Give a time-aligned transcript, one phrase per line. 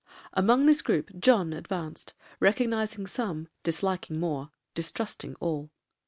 [0.33, 5.69] Among this groupe John advanced,—recognising some,—disliking more,—distrusting all.